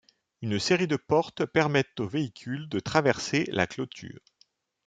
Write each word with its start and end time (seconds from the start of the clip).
Une 0.41 0.57
série 0.57 0.87
de 0.87 0.95
portes 0.95 1.45
permettent 1.45 1.99
aux 1.99 2.07
véhicules 2.07 2.67
de 2.69 2.79
traverser 2.79 3.43
la 3.51 3.67
clôture. 3.67 4.17